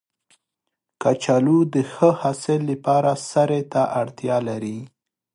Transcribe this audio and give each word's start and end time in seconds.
کچالو 1.01 1.57
د 1.73 1.75
ښه 1.91 2.09
حاصل 2.21 2.59
لپاره 2.71 3.11
سرې 3.29 3.61
ته 3.71 3.81
اړتیا 4.01 4.37
لري 4.49 4.77